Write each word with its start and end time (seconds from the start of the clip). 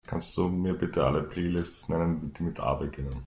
Kannst 0.07 0.35
Du 0.35 0.47
mir 0.47 0.73
bitte 0.73 1.03
alle 1.05 1.21
Playlists 1.21 1.87
nennen, 1.87 2.33
die 2.35 2.41
mit 2.41 2.59
A 2.59 2.73
beginnen? 2.73 3.19